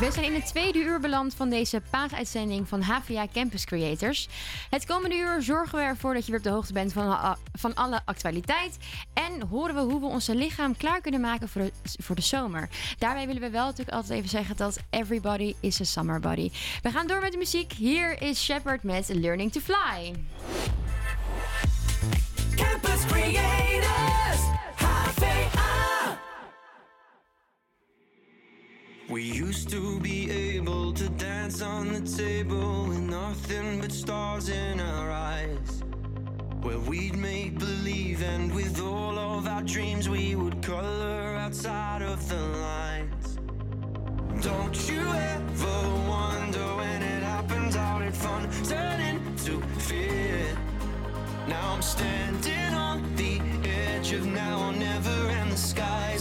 [0.00, 4.28] We zijn in het tweede uur beland van deze paaguitzending van HVA Campus Creators.
[4.70, 7.36] Het komende uur zorgen we ervoor dat je weer op de hoogte bent van, a-
[7.52, 8.76] van alle actualiteit.
[9.14, 11.72] En horen we hoe we onze lichaam klaar kunnen maken voor de,
[12.02, 12.68] voor de zomer.
[12.98, 16.50] Daarbij willen we wel natuurlijk altijd even zeggen dat everybody is a summer body.
[16.82, 17.72] We gaan door met de muziek.
[17.72, 20.12] Hier is Shepard met Learning to Fly.
[22.56, 24.11] Campus Creators,
[29.12, 34.80] We used to be able to dance on the table with nothing but stars in
[34.80, 35.82] our eyes.
[36.62, 42.26] Where we'd make believe, and with all of our dreams, we would color outside of
[42.26, 42.40] the
[42.70, 43.38] lines.
[44.40, 50.56] Don't you ever wonder when it happens, how did fun turn into fear?
[51.46, 56.11] Now I'm standing on the edge of now or never, and the skies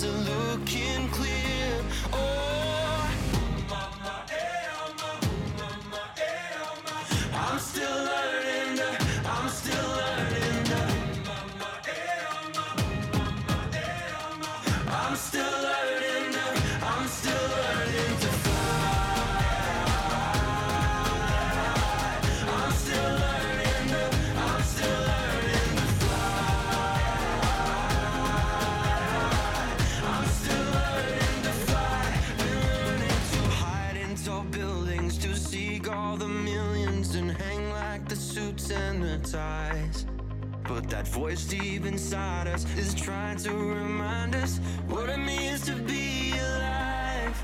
[41.01, 46.31] that voice deep inside us is trying to remind us what it means to be
[46.33, 47.43] alive.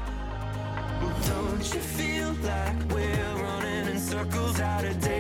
[1.26, 5.17] Don't you feel like we're running in circles out of days,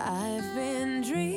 [0.00, 1.27] I've been dreaming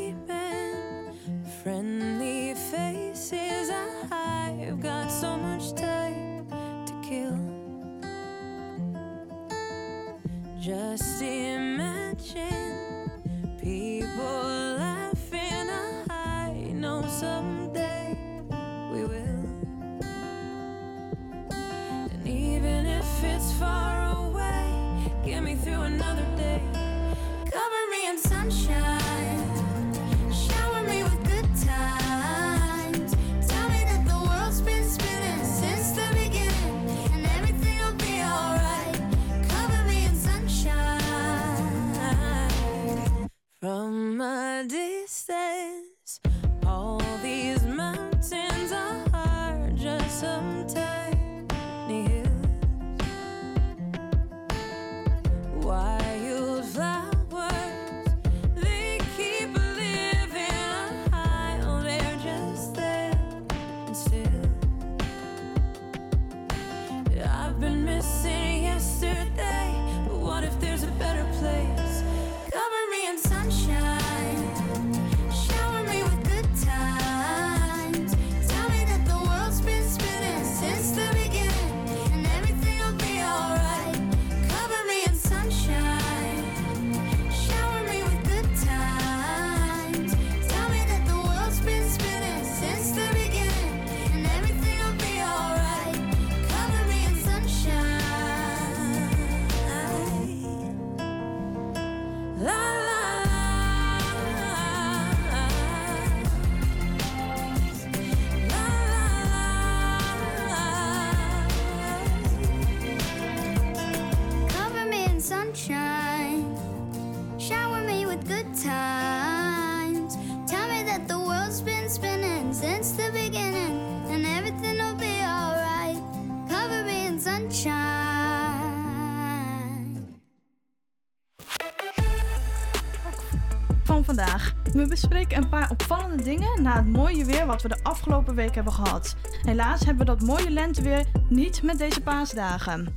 [134.92, 138.74] bespreken een paar opvallende dingen na het mooie weer wat we de afgelopen week hebben
[138.74, 139.16] gehad.
[139.42, 142.96] Helaas hebben we dat mooie lenteweer niet met deze paasdagen.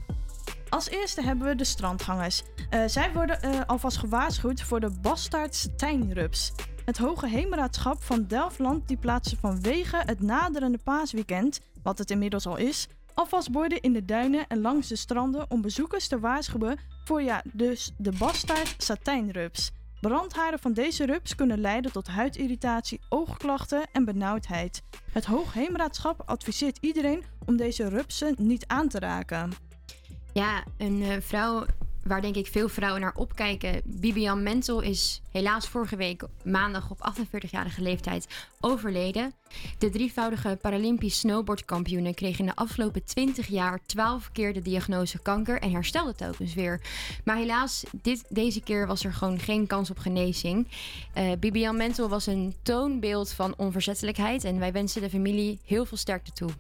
[0.69, 2.43] Als eerste hebben we de strandgangers.
[2.71, 6.53] Eh, zij worden eh, alvast gewaarschuwd voor de bastaardstijnrups.
[6.85, 12.57] Het Hoge Heemraadschap van Delftland die plaatsen vanwege het naderende paasweekend, wat het inmiddels al
[12.57, 17.23] is, alvast borden in de duinen en langs de stranden om bezoekers te waarschuwen voor
[17.23, 19.73] ja, dus de bastaard satijnrups.
[20.09, 24.83] Brandharen van deze rups kunnen leiden tot huidirritatie, oogklachten en benauwdheid.
[25.13, 29.53] Het Hoogheemraadschap adviseert iedereen om deze rupsen niet aan te raken.
[30.33, 31.67] Ja, een eh, vrouw
[32.07, 33.81] waar denk ik veel vrouwen naar opkijken.
[33.85, 38.27] Bibian Mentel is helaas vorige week maandag op 48-jarige leeftijd
[38.61, 39.33] overleden.
[39.79, 45.61] De drievoudige Paralympisch snowboardkampioene kreeg in de afgelopen 20 jaar 12 keer de diagnose kanker
[45.61, 46.81] en herstelde telkens weer.
[47.25, 50.69] Maar helaas, dit, deze keer was er gewoon geen kans op genezing.
[51.13, 55.99] Eh Bibian Mentel was een toonbeeld van onverzettelijkheid en wij wensen de familie heel veel
[55.99, 56.51] sterkte toe.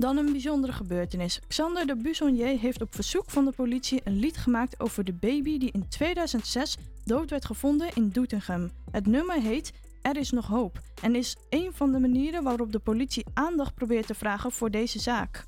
[0.00, 1.40] Dan een bijzondere gebeurtenis.
[1.48, 5.58] Xander de Bussonnier heeft op verzoek van de politie een lied gemaakt over de baby
[5.58, 8.70] die in 2006 dood werd gevonden in Doetinchem.
[8.90, 12.78] Het nummer heet Er is nog hoop en is een van de manieren waarop de
[12.78, 15.44] politie aandacht probeert te vragen voor deze zaak.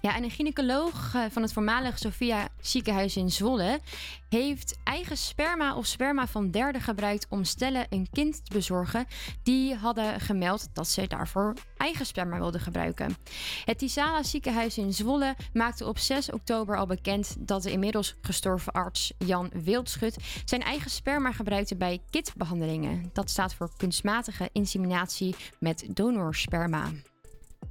[0.00, 3.80] Ja, en een gynaecoloog eh, van het voormalig Sophia ziekenhuis in Zwolle
[4.28, 9.06] heeft eigen sperma of sperma van derden gebruikt om stellen een kind te bezorgen.
[9.42, 13.16] Die hadden gemeld dat ze daarvoor eigen sperma wilden gebruiken.
[13.64, 18.72] Het Tisala ziekenhuis in Zwolle maakte op 6 oktober al bekend dat de inmiddels gestorven
[18.72, 23.10] arts Jan Wildschut zijn eigen sperma gebruikte bij KIT-behandelingen.
[23.12, 26.90] Dat staat voor kunstmatige inseminatie met donorsperma.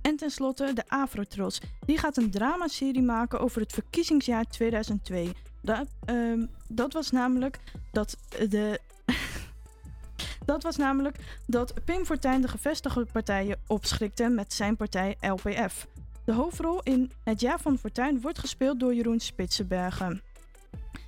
[0.01, 1.61] En tenslotte de Afrotros.
[1.85, 5.31] Die gaat een dramaserie maken over het verkiezingsjaar 2002.
[5.61, 7.59] Dat, ehm, dat was namelijk
[7.91, 8.17] dat
[8.49, 8.79] de.
[10.45, 15.87] dat was namelijk dat Pim Fortuyn de gevestigde partijen opschrikte met zijn partij LPF.
[16.25, 20.21] De hoofdrol in Het jaar van Fortuyn wordt gespeeld door Jeroen Spitsenbergen.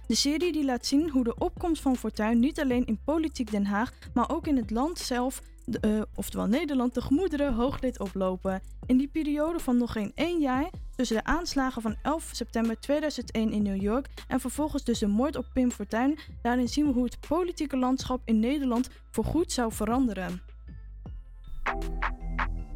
[0.07, 3.65] De serie die laat zien hoe de opkomst van Fortuyn niet alleen in politiek Den
[3.65, 8.00] Haag, maar ook in het land zelf, de, eh, oftewel Nederland, de gemoederen hoog deed
[8.00, 8.62] oplopen.
[8.86, 13.51] In die periode van nog geen één jaar, tussen de aanslagen van 11 september 2001
[13.51, 17.04] in New York en vervolgens dus de moord op Pim Fortuyn, daarin zien we hoe
[17.04, 20.42] het politieke landschap in Nederland voorgoed zou veranderen.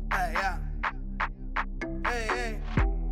[0.08, 0.58] Hey, yeah.
[2.02, 2.60] Hey, hey.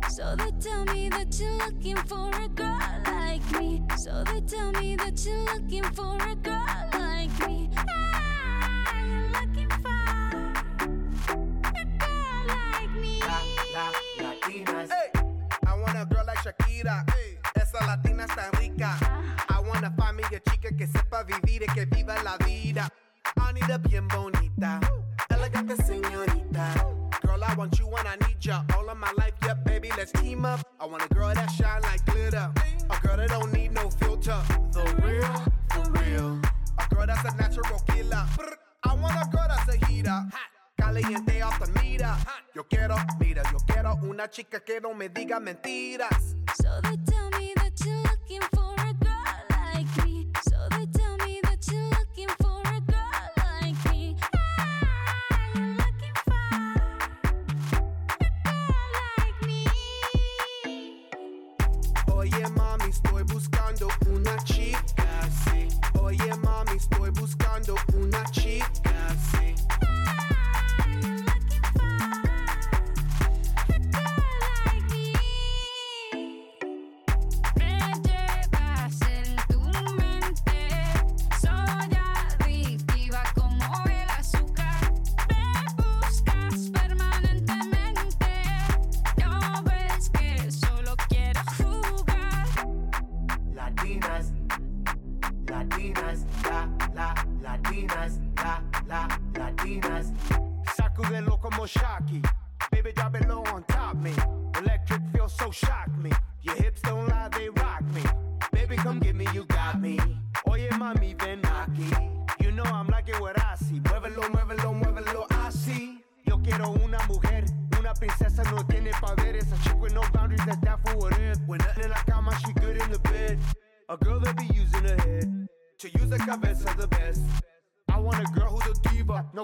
[0.08, 3.82] So they tell me that you're looking for a girl like me.
[3.96, 7.68] So they tell me that you're looking for a girl like me.
[16.84, 17.06] Like Shakira.
[17.18, 18.96] Eh, esa latina está rica.
[19.48, 22.88] I wanna find me a chica que sepa vivir y que viva la vida.
[23.36, 24.80] I need a bien bonita,
[25.28, 26.74] elegante señorita.
[27.22, 29.34] Girl, I want you and I need ya all of my life.
[29.44, 30.60] Yeah, baby, let's team up.
[30.80, 32.52] I want a girl that shine like glitter.
[32.90, 34.40] A girl that don't need no filter.
[34.72, 35.34] The real,
[35.70, 36.40] for real.
[36.78, 38.26] A girl that's a natural killer.
[38.82, 40.26] I want a girl that's a heater.
[40.82, 42.18] Caliente off the mira.
[42.56, 46.34] Yo quiero, mira, yo quiero una chica que no me diga mentiras.
[46.60, 47.11] So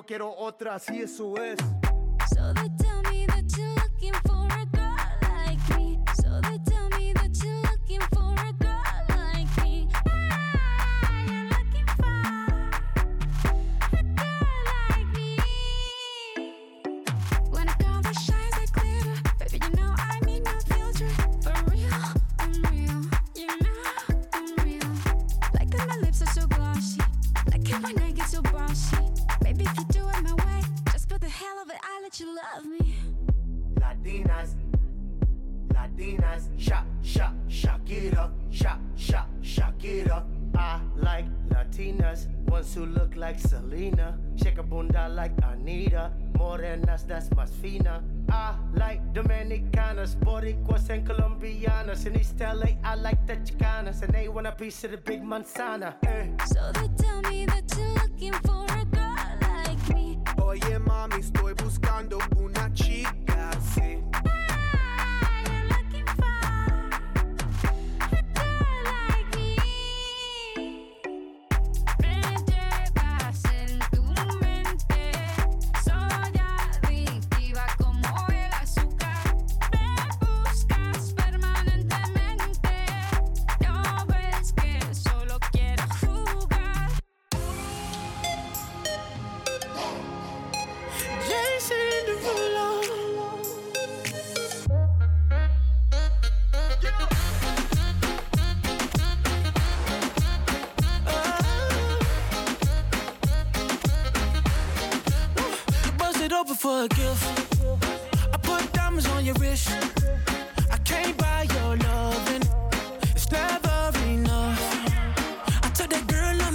[0.08, 1.77] quiero otra, si eso es.
[54.58, 55.94] piece of the big manzana.
[56.04, 56.26] Eh.
[56.46, 60.18] So they tell me that you're looking for a girl like me.
[60.42, 62.18] Oye, mami, estoy buscando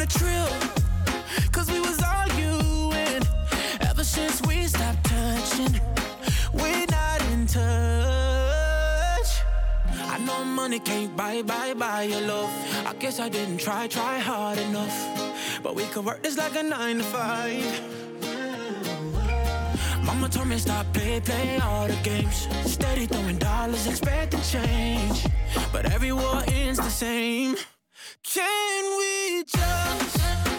[0.06, 0.50] trill,
[1.52, 3.24] cause we was arguing.
[3.82, 5.80] Ever since we stopped touching,
[6.54, 9.30] we're not in touch.
[10.14, 12.52] I know money can't buy, buy, buy your love.
[12.86, 14.98] I guess I didn't try, try hard enough.
[15.64, 17.82] But we could work this like a nine to five.
[20.04, 22.48] Mama told me stop play, play all the games.
[22.66, 25.26] Steady throwing dollars, expect to change.
[25.72, 27.56] But every war ends the same.
[28.24, 30.53] Can we just?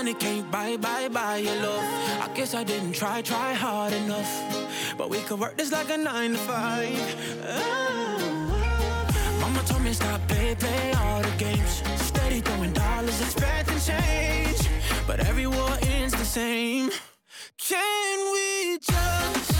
[0.00, 1.84] money can't buy, buy, buy your love.
[2.26, 4.32] I guess I didn't try, try hard enough.
[4.96, 7.16] But we could work this like a nine to five.
[7.46, 8.16] Oh.
[9.42, 11.82] Mama told me stop, play, play all the games.
[11.96, 14.62] Steady throwing dollars, expecting change.
[15.06, 16.90] But every war ends the same.
[17.58, 19.59] Can we just?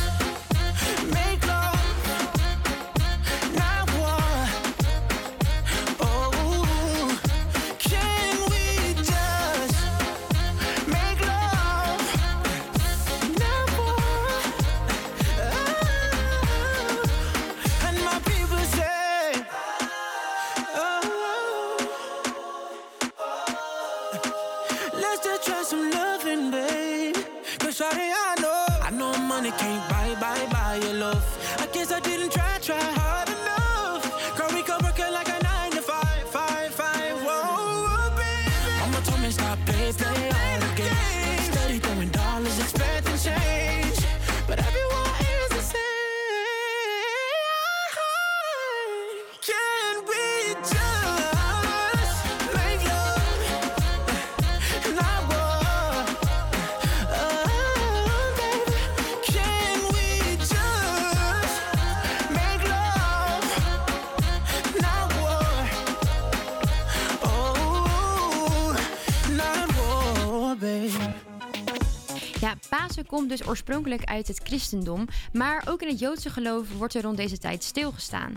[73.00, 77.02] Pasen komt dus oorspronkelijk uit het christendom, maar ook in het Joodse geloof wordt er
[77.02, 78.34] rond deze tijd stilgestaan.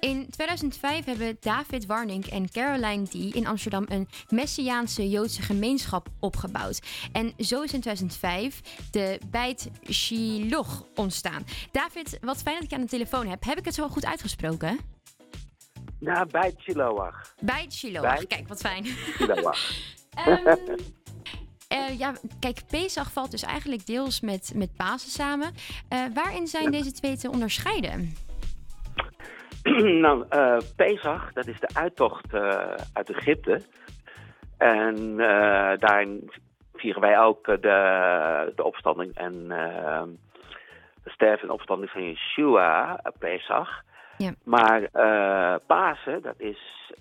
[0.00, 3.14] In 2005 hebben David Warnink en Caroline D.
[3.14, 6.82] in Amsterdam een Messiaanse Joodse gemeenschap opgebouwd.
[7.12, 11.44] En zo is in 2005 de Beit Shiloh ontstaan.
[11.72, 13.44] David, wat fijn dat ik je aan de telefoon heb.
[13.44, 14.78] Heb ik het zo goed uitgesproken?
[15.98, 17.34] Nou, Chiloach.
[17.40, 18.02] Beit Shiloh.
[18.02, 18.26] Beit.
[18.26, 18.86] Kijk, wat fijn.
[20.16, 20.56] Ehm,
[21.68, 25.52] eh, ja, kijk, Pesach valt dus eigenlijk deels met, met Pasen samen.
[25.88, 28.12] Eh, waarin zijn deze twee te onderscheiden?
[30.04, 32.34] nou, eh Pesach, dat is de uittocht
[32.92, 33.60] uit Egypte.
[34.58, 35.16] En
[35.78, 36.30] daarin
[36.74, 39.48] vieren wij ook de, de opstanding en
[41.02, 43.82] de sterven en opstanding van Yeshua, Pesach.
[44.16, 44.32] Ja.
[44.44, 44.90] Maar
[45.66, 46.92] Pasen, dat is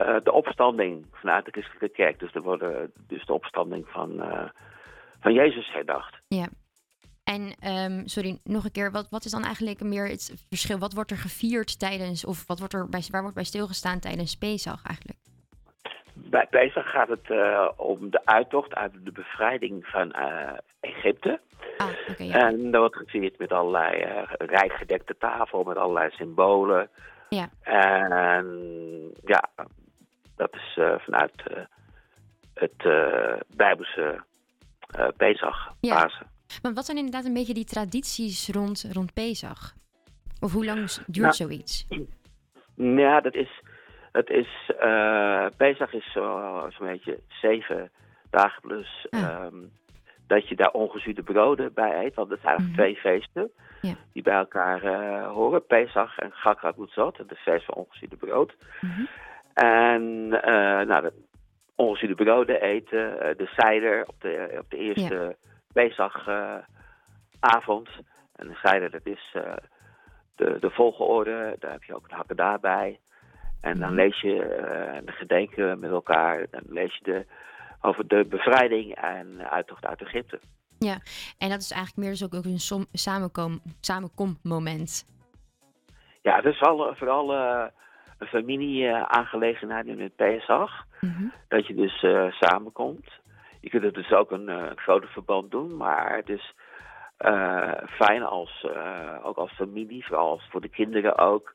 [0.00, 2.18] eh, de opstanding vanuit de christelijke kerk.
[2.18, 4.48] Dus, er worden, dus de opstanding van, eh,
[5.20, 6.20] van Jezus herdacht.
[6.28, 6.48] Ja.
[7.24, 8.90] En, ehm, sorry, nog een keer.
[8.90, 10.78] Wat, wat is dan eigenlijk meer het verschil?
[10.78, 14.38] Wat wordt er gevierd tijdens, of wat wordt er bij, waar wordt bij stilgestaan tijdens
[14.38, 15.18] Pesach eigenlijk?
[16.14, 20.12] Bij Pesach gaat het eh, om de uittocht uit de bevrijding van
[20.80, 21.40] Egypte.
[21.76, 22.48] Ah, oké, ja.
[22.48, 26.90] En dat wordt gevierd met allerlei rijk gedekte tafel, met allerlei symbolen.
[27.28, 27.48] Ja.
[27.62, 28.46] En
[29.24, 29.50] ja,
[30.40, 31.62] dat is eh, vanuit eh,
[32.54, 34.22] het eh, Bijbelse
[34.90, 35.94] eh Pesach, Ja.
[36.02, 36.26] Pasen.
[36.62, 39.74] Maar wat zijn inderdaad een beetje die tradities rond, rond Pesach?
[40.40, 41.86] Of hoe lang duurt Nou, zoiets?
[42.76, 43.62] Ja, dat is.
[44.12, 47.90] Het is eh Pesach is zo- zo'n beetje zeven
[48.30, 49.06] dagen plus.
[49.10, 49.20] Ah.
[49.22, 49.56] ehm,
[50.26, 52.14] dat je daar ongezuurde broden bij eet.
[52.14, 52.88] Want het zijn eigenlijk Mhm.
[52.88, 53.50] twee feesten
[53.80, 53.94] Ja.
[54.12, 54.80] die bij elkaar
[55.24, 55.66] horen.
[55.66, 58.54] Pesach en Chag Mutzot, het feest van ongezuurde brood.
[58.80, 59.00] Mhm.
[59.54, 61.10] En eh, nou,
[61.76, 65.36] de broden eten, eh, de cider op de, op de eerste
[65.72, 67.88] Pesach-avond.
[68.36, 69.56] en de cider, dat is eh,
[70.36, 73.00] de, de volgorde, daar heb je ook een hakken daarbij.
[73.60, 74.36] En dan lees je
[75.04, 76.46] de gedenken met elkaar.
[76.50, 77.26] Dan lees je de,
[77.80, 80.40] over de bevrijding en uittocht uit Egypte.
[81.38, 85.04] En dat is eigenlijk meer dus ook, een som, samenkom, samenkommoment.
[86.22, 86.94] Ja, het is vooral,
[88.26, 90.84] familie-aangelegenheid in het Pesach.
[91.00, 91.24] Mhm.
[91.48, 93.10] Dat je dus eh, samenkomt.
[93.60, 96.54] Je kunt het dus ook een eh, grote verband doen, maar het is
[97.16, 98.66] eh, fijn als,
[99.22, 101.54] ook als familie, vooral als voor de kinderen ook.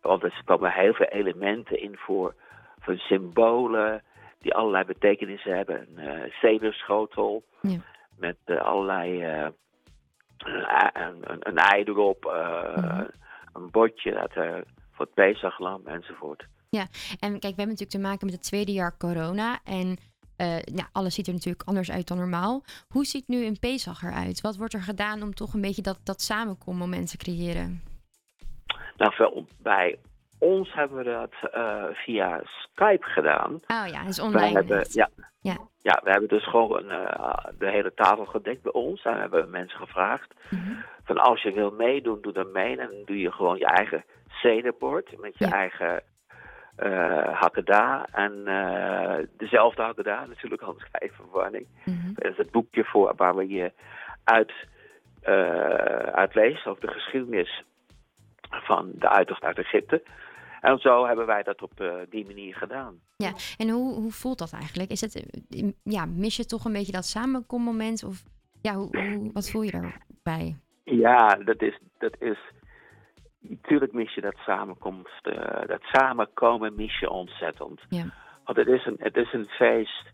[0.00, 2.34] Want er komen heel veel elementen in voor,
[2.80, 4.02] voor symbolen
[4.38, 5.88] die allerlei betekenissen hebben.
[5.96, 7.78] Een zederschotel Ja.
[8.18, 9.54] met allerlei een,
[11.30, 12.24] een, een ei erop,
[12.76, 13.04] Mhm.
[13.52, 14.54] een bordje dat, eh,
[15.00, 16.46] voor het Pesachlam enzovoort.
[16.70, 19.58] En kijk, we hebben natuurlijk te maken met het tweede jaar corona.
[19.64, 19.96] En
[20.36, 22.62] eh, ja, alles ziet er natuurlijk anders uit dan normaal.
[22.88, 24.40] Hoe ziet nu een Pesach eruit?
[24.40, 27.82] Wat wordt er gedaan om toch een beetje dat, dat samenkommoment te creëren?
[28.96, 29.98] Nou, bij
[30.38, 33.52] ons hebben we dat eh, via Skype gedaan.
[33.54, 34.52] Oh ja, Wij online.
[34.52, 35.08] hebben, ja,
[35.40, 35.56] Ja.
[35.82, 39.02] ja, we hebben dus gewoon eh, de hele tafel gedekt bij ons.
[39.02, 40.72] En we hebben mensen gevraagd Mhm.
[41.04, 42.76] van als je wil meedoen, doe dan mee.
[42.78, 44.04] En dan doe je gewoon je eigen
[44.42, 45.52] cederbord met je Ja.
[45.52, 46.02] eigen
[46.76, 48.04] eh hakkedaa.
[48.12, 51.66] En eh, dezelfde hakkedaa natuurlijk, je verwarring.
[51.84, 52.12] Mhm.
[52.14, 53.72] Dat is het boekje voor waar we je
[54.24, 54.52] uit,
[56.14, 57.64] uitleest over de geschiedenis
[58.50, 60.02] van de uittocht uit Egypte.
[60.60, 63.00] En zo hebben wij dat op die manier gedaan.
[63.16, 64.90] Ja, en hoe, hoe voelt dat eigenlijk?
[64.90, 65.42] Is het,
[65.82, 68.04] ja, mis je toch een beetje dat samenkommoment?
[68.04, 68.22] Of
[68.62, 70.56] ja, hoe, hoe, wat voel je daarbij?
[70.84, 72.38] Ja, dat is, dat is.
[73.40, 77.80] Natuurlijk mis je dat samenkomst, eh, dat samenkomen mis je ontzettend.
[77.88, 78.04] Ja.
[78.44, 80.10] Want het is, een, het is een feest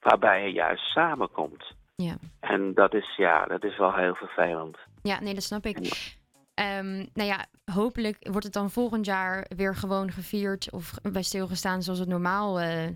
[0.00, 1.74] waarbij je juist samenkomt.
[1.96, 2.14] Ja.
[2.40, 4.78] En dat is, ja, dat is wel heel vervelend.
[5.02, 5.78] Ja, nee, dat snap ik.
[6.54, 11.82] Ehm, nou ja, hopelijk wordt het dan volgend jaar weer gewoon gevierd of bij stilgestaan
[11.82, 12.88] zoals het normaal eh,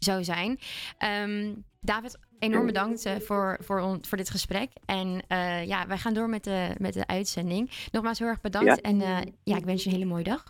[0.00, 0.58] zou zijn.
[0.98, 4.70] Ehm, David, enorm bedankt eh, voor, voor, on- voor dit gesprek.
[4.86, 7.70] En eh, ja, wij gaan door met de, met de uitzending.
[7.92, 8.68] Nogmaals heel erg bedankt.
[8.68, 8.76] Ja.
[8.90, 10.44] En eh, ja, ik wens je een hele mooie dag.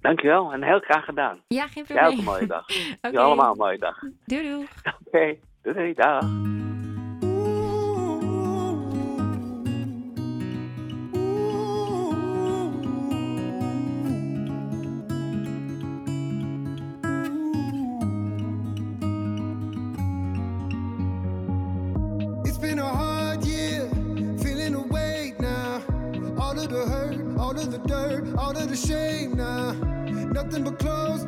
[0.00, 1.38] Dankjewel en heel graag gedaan.
[1.48, 2.18] Ja, geen Jij ook probleem.
[2.18, 2.64] een mooie dag.
[2.68, 2.76] Oké.
[3.02, 3.96] Jullie allemaal een mooie dag.
[4.02, 4.66] Oké, Doei doei.
[5.62, 6.22] doei, doei, dag.
[27.60, 29.72] Of the dirt, all of the shame now.
[30.32, 31.19] Nothing but closed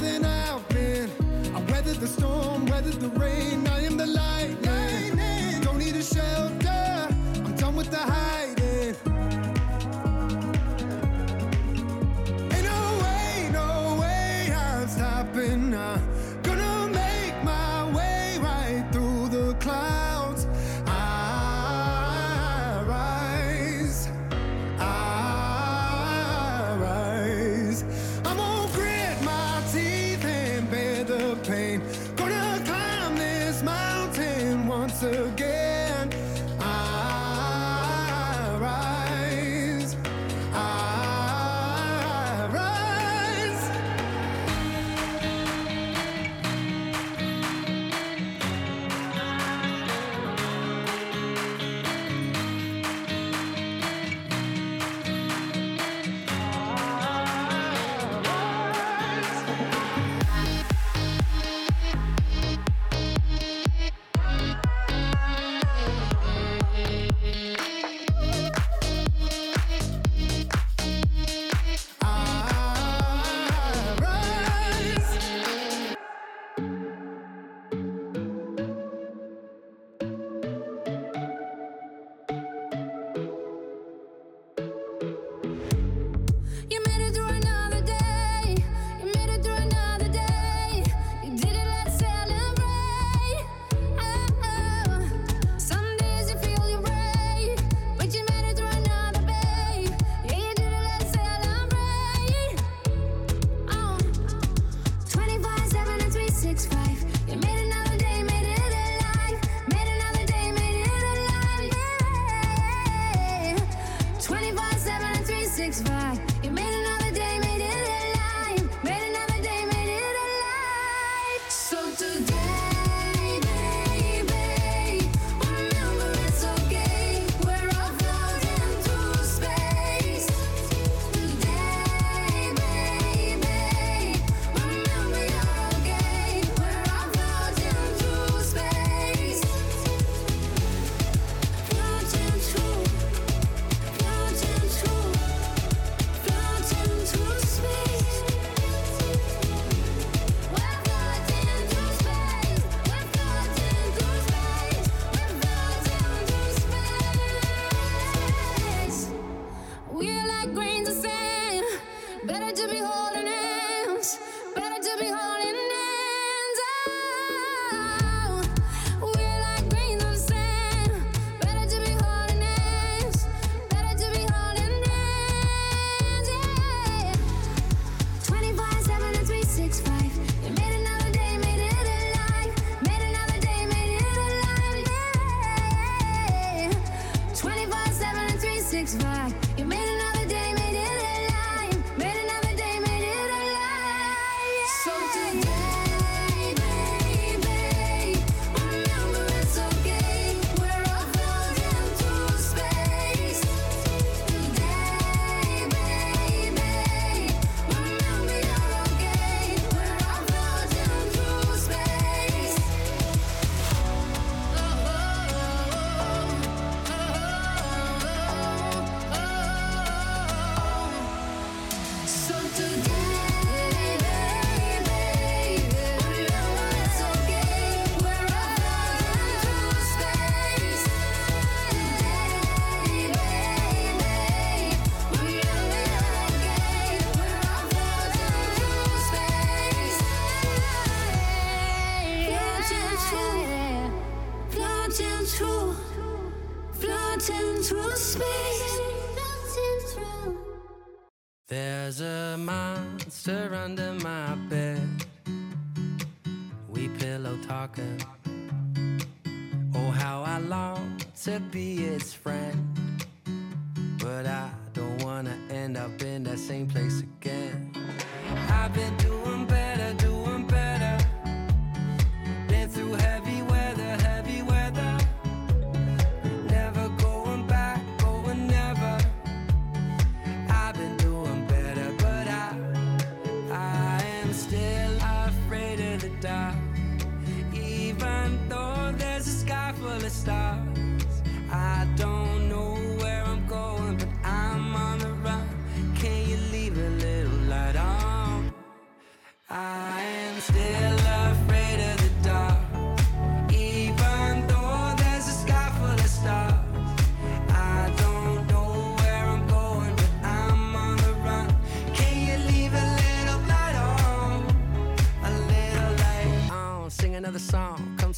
[0.00, 1.10] than I've been.
[1.54, 3.66] I weathered the storm, weathered the rain.
[3.66, 4.06] I am the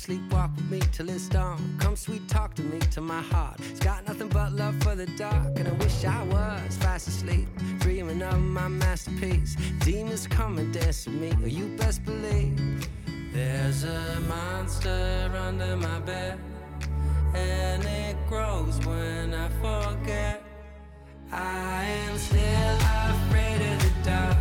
[0.06, 1.76] sleepwalk with me till it's dawn.
[1.78, 3.60] Come sweet talk to me to my heart.
[3.70, 7.48] It's got nothing but love for the dark, and I wish I was fast asleep,
[7.80, 9.56] dreaming of my masterpiece.
[9.80, 11.32] Demons come and dance with me.
[11.42, 12.88] Oh, you best believe.
[13.32, 16.38] There's a monster under my bed,
[17.34, 20.42] and it grows when I forget.
[21.32, 22.78] I am still
[23.12, 24.36] afraid of the dark,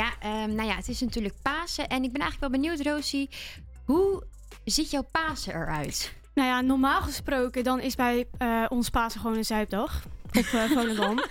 [0.00, 1.88] Ja, ehm, nou ja, het is natuurlijk Pasen.
[1.88, 3.28] En ik ben eigenlijk wel benieuwd, Rosie.
[3.84, 4.22] Hoe
[4.64, 6.12] ziet jouw Pasen eruit?
[6.34, 10.02] Nou ja, normaal gesproken dan is bij eh, ons Pasen gewoon een zuipdag.
[10.32, 11.24] Op eh Volendam.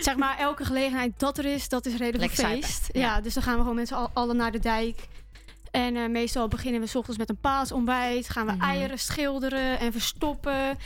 [0.00, 2.88] zeg maar, elke gelegenheid dat er is, dat is zuipen, feest.
[2.92, 3.00] ja.
[3.00, 3.20] Ja.
[3.20, 5.06] dus dan gaan we gewoon met z'n al- allen naar de dijk.
[5.74, 8.28] En eh, meestal beginnen we 's ochtends met een paasontbijt.
[8.28, 8.62] Gaan we Mhm.
[8.64, 10.78] eieren schilderen en verstoppen.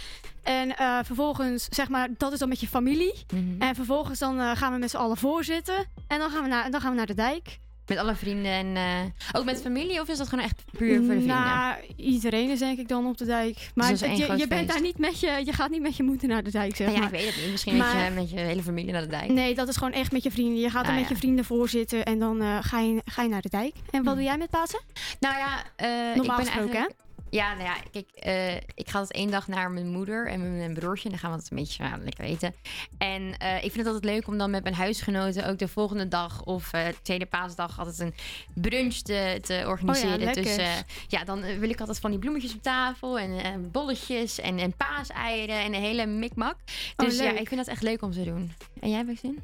[0.43, 3.15] En eh, vervolgens, zeg maar, dat is dan met je familie.
[3.35, 3.63] Mhm.
[3.63, 5.87] En vervolgens dan eh, gaan we met z'n allen voorzitten.
[6.07, 7.59] En dan gaan we naar, dan gaan we naar de dijk.
[7.89, 10.01] Met alle vrienden en eh, ook met familie?
[10.01, 11.27] Of is dat gewoon echt puur voor de vrienden?
[11.37, 13.71] Nou, iedereen is denk ik dan op de dijk.
[13.75, 14.69] Maar is één je, je bent feest.
[14.69, 16.99] daar niet met je, je gaat niet met je moeder naar de dijk, zeg Nou
[16.99, 17.15] ja, maar.
[17.15, 17.51] ik weet het niet.
[17.51, 19.29] Misschien Maar- met, je, met je hele familie naar de dijk.
[19.31, 20.61] Nee, dat is gewoon echt met je vrienden.
[20.61, 21.15] Je gaat dan Ah, met ja.
[21.15, 23.75] je vrienden voorzitten en dan eh, ga, je, ga je naar de dijk.
[23.91, 24.19] En wat Hm.
[24.19, 24.81] doe jij met Pasen?
[25.21, 26.95] Nou ja, eh, Normaal ik ben gesproken, eigenlijk...
[27.31, 30.75] Ja, nou ja, kijk, eh, ik ga altijd één dag naar mijn moeder en mijn,
[30.75, 31.05] broertje.
[31.05, 32.55] En dan gaan we het een beetje ja, lekker eten.
[32.99, 36.09] En eh, ik vind het altijd leuk om dan met mijn huisgenoten ook de volgende
[36.09, 38.15] dag of eh, tweede paasdag altijd een
[38.55, 40.19] brunch te, te organiseren.
[40.19, 40.43] lekker.
[40.43, 44.73] dus ja, dan wil ik altijd van die bloemetjes op tafel en bolletjes en, en
[44.77, 46.57] paaseieren en een hele mikmak.
[46.97, 48.53] Oh, Dus ja, ik vind dat echt leuk om te doen.
[48.81, 49.37] En jij, Maxine?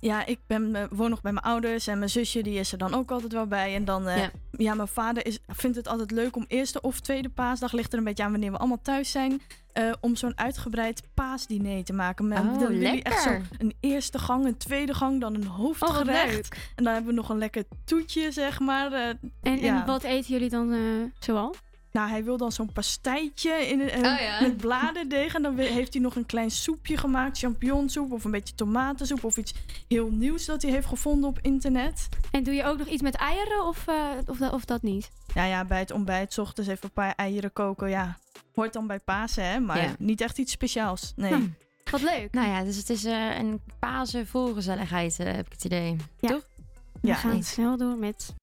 [0.00, 2.94] Ja, ik ben, woon nog bij mijn ouders en mijn zusje die is er dan
[2.94, 3.74] ook altijd wel bij.
[3.74, 4.30] En dan, eh, Ja.
[4.50, 4.74] ja.
[4.74, 8.04] mijn vader is, vindt het altijd leuk om eerste of tweede paasdag, ligt er een
[8.04, 9.40] beetje aan wanneer we allemaal thuis zijn,
[9.72, 12.28] eh, om zo'n uitgebreid paasdiner te maken.
[12.28, 16.32] Met, Oh, hij echt zo een eerste gang, een tweede gang, dan een Oh, hoofdgerecht.
[16.32, 16.72] leuk.
[16.76, 18.92] en dan hebben we nog een lekker toetje, zeg maar.
[18.92, 19.08] eh,
[19.42, 19.80] En, Ja.
[19.80, 20.74] en wat eten jullie dan
[21.18, 21.54] zoal?
[21.98, 24.40] Nou, hij wil dan zo'n pastijtje in, eh, Oh ja.
[24.40, 25.34] met bladerdeeg.
[25.34, 29.24] En dan we- heeft hij nog een klein soepje gemaakt, champignonsoep of een beetje tomatensoep
[29.24, 29.54] of iets
[29.88, 32.08] heel nieuws dat hij heeft gevonden op internet.
[32.30, 33.94] En doe je ook nog iets met eieren of, eh,
[34.26, 35.10] of, dat, of dat niet?
[35.34, 38.18] Nou ja, bij het ontbijt ochtends even een paar eieren koken, ja.
[38.54, 39.58] Hoort dan bij Pasen, hè?
[39.60, 39.94] Maar Ja.
[39.98, 41.12] niet echt iets speciaals.
[41.16, 41.32] Nee.
[41.32, 41.46] Hm.
[41.90, 42.28] Wat leuk.
[42.32, 45.96] Nou ja, dus het is eh, een Pasen vol gezelligheid, heb ik het idee.
[46.20, 46.28] Ja.
[46.28, 46.46] Toch?
[47.00, 47.50] We Ja, gaan eens.
[47.50, 48.34] snel door met...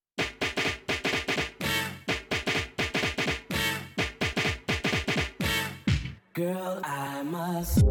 [6.35, 7.81] Girl, I must.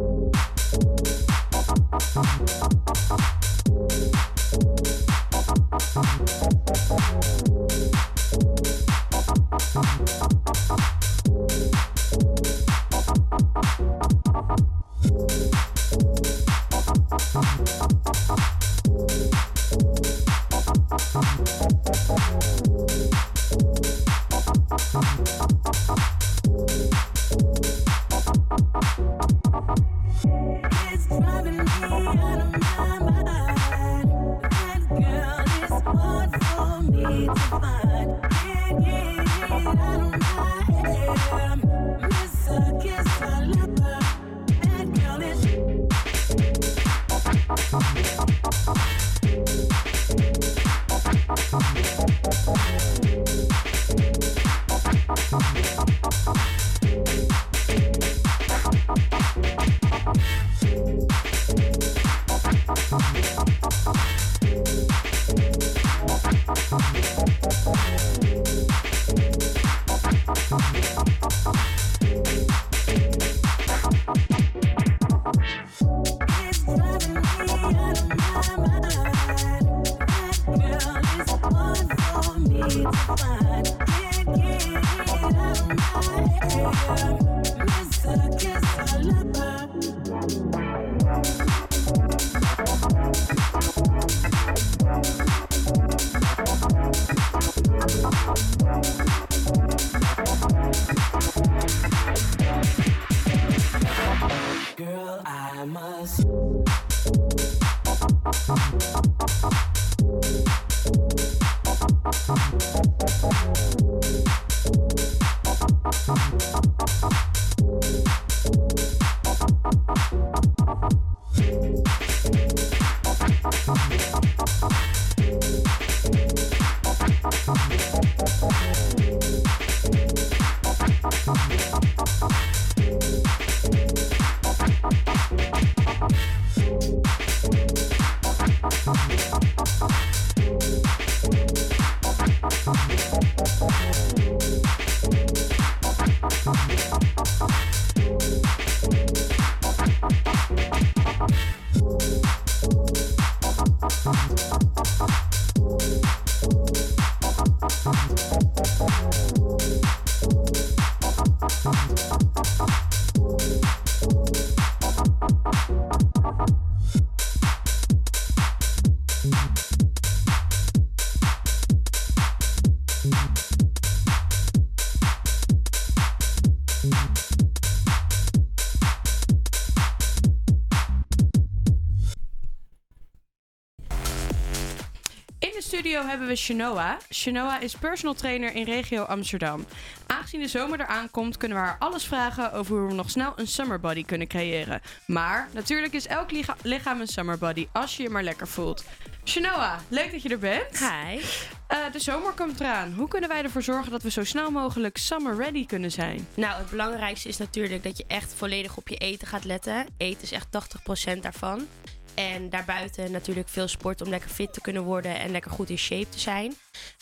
[185.95, 186.97] Studio hebben we Shanoa.
[187.13, 189.67] Shanoa is personal trainer in regio Amsterdam.
[190.07, 193.33] Aangezien de zomer eraan komt, kunnen we haar alles vragen over hoe we nog snel
[193.37, 194.81] een summer body kunnen creëren.
[195.07, 198.85] Maar natuurlijk is elk licha- lichaam een summer body als je je maar lekker voelt.
[199.25, 200.79] Shanoa, leuk dat je er bent.
[200.79, 201.21] Hi.
[201.67, 202.92] Eh, de zomer komt eraan.
[202.92, 206.29] Hoe kunnen wij ervoor zorgen dat we zo snel mogelijk summer ready kunnen zijn?
[206.35, 209.87] Nou, het belangrijkste is natuurlijk dat je echt volledig op je eten gaat letten.
[209.97, 211.67] Eten is echt 80% daarvan.
[212.15, 215.79] En daarbuiten natuurlijk veel sport om lekker fit te kunnen worden en lekker goed in
[215.79, 216.54] shape te zijn.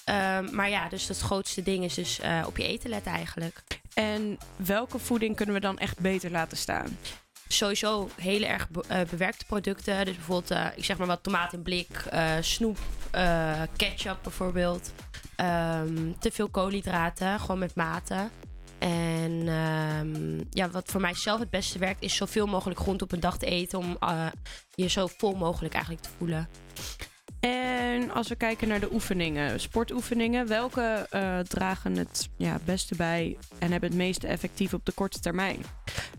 [0.04, 3.62] Ehm, maar ja, dus het grootste ding is dus eh, op je eten letten eigenlijk.
[3.94, 6.98] En welke voeding kunnen we dan echt beter laten staan?
[7.48, 10.04] Sowieso heel erg be- eh, bewerkte producten.
[10.04, 11.88] Dus bijvoorbeeld, eh, ik zeg maar wat tomaat in blik,
[12.40, 12.78] snoep,
[13.76, 14.92] ketchup bijvoorbeeld.
[15.36, 18.28] Ehm, te veel koolhydraten, gewoon met mate.
[18.82, 23.12] En ehm, ja, wat voor mij zelf het beste werkt, is zoveel mogelijk groente op
[23.12, 23.78] een dag te eten.
[23.78, 24.26] Om eh,
[24.74, 26.48] je zo vol mogelijk eigenlijk te voelen.
[27.42, 33.36] En als we kijken naar de oefeningen, sportoefeningen, welke eh, dragen het ja, beste bij
[33.58, 35.64] en hebben het meeste effectief op de korte termijn?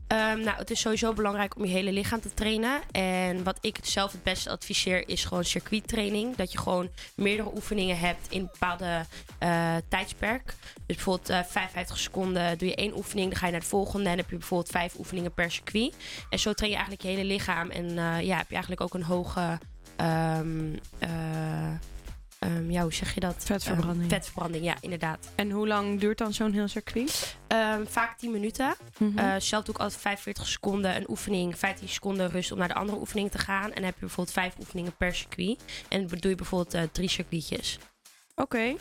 [0.08, 2.82] Ehm, nou, het is sowieso belangrijk om je hele lichaam te trainen.
[2.92, 6.36] En wat ik zelf het beste adviseer is gewoon circuittraining.
[6.36, 9.06] Dat je gewoon meerdere oefeningen hebt in een bepaalde
[9.40, 10.56] eh, tijdsperk.
[10.86, 14.04] Dus bijvoorbeeld eh 55 seconden doe je één oefening, dan ga je naar de volgende.
[14.04, 15.96] En dan heb je bijvoorbeeld vijf oefeningen per circuit.
[16.30, 17.70] En zo train je eigenlijk je hele lichaam.
[17.70, 17.94] En
[18.26, 19.60] ja, heb je eigenlijk ook een hoge...
[19.96, 20.76] ehm,
[22.70, 23.36] ja, hoe zeg je dat?
[23.38, 24.02] Vetverbranding.
[24.02, 25.32] Ehm, vetverbranding, ja, inderdaad.
[25.36, 27.38] En hoe lang duurt dan zo'n heel circuit?
[27.86, 28.76] Vaak 10 minuten.
[28.98, 29.18] Mhm.
[29.18, 32.74] Eh, zelf doe ik altijd 45 seconden een oefening, 15 seconden rust om naar de
[32.74, 33.64] andere oefening te gaan.
[33.64, 35.64] En dan heb je bijvoorbeeld vijf oefeningen per circuit.
[35.90, 37.80] En dan doe je bijvoorbeeld eh, drie circuitjes.
[38.36, 38.76] Oké.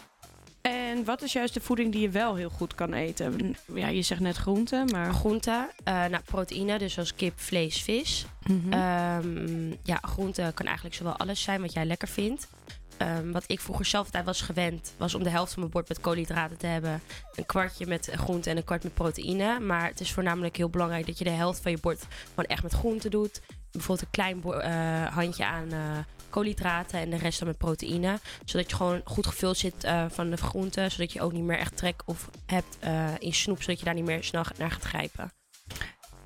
[0.63, 3.57] En wat is juist de voeding die je wel heel goed kan eten?
[3.75, 5.13] Ja, je zegt net groenten, maar...
[5.13, 8.27] Groenten, nou, proteïne, dus zoals kip, vlees, vis.
[8.71, 12.49] Ehm, ja, groente kan eigenlijk zowel alles zijn wat jij lekker vindt.
[12.97, 15.89] Ehm, wat ik vroeger zelf altijd was gewend, was om de helft van mijn bord
[15.89, 17.03] met koolhydraten te hebben.
[17.35, 19.61] Een kwartje met groente en een kwart met proteïne.
[19.61, 22.63] Maar het is voornamelijk heel belangrijk dat je de helft van je bord gewoon echt
[22.63, 23.41] met groente doet.
[23.71, 25.99] Bijvoorbeeld een klein eh, handje aan eh,
[26.31, 28.19] koolhydraten en de rest dan met proteïne.
[28.45, 30.91] Zodat je gewoon goed gevuld zit eh, van de groenten.
[30.91, 32.79] Zodat je ook niet meer echt trek of hebt
[33.19, 33.63] in snoep.
[33.63, 35.42] Zodat je daar niet meer snel naar gaat grijpen.